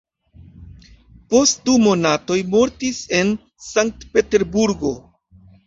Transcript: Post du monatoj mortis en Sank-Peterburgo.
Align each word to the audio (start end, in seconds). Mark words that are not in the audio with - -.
Post 1.33 1.61
du 1.67 1.75
monatoj 1.83 2.39
mortis 2.55 3.03
en 3.21 3.31
Sank-Peterburgo. 3.69 4.97